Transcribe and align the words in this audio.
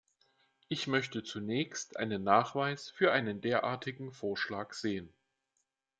Ich 0.67 0.87
möchte 0.87 1.21
zunächst 1.21 1.97
einen 1.97 2.23
Nachweis 2.23 2.89
für 2.89 3.11
einen 3.11 3.39
derartigen 3.39 4.11
Vorschlag 4.11 4.73
sehen. 4.73 5.13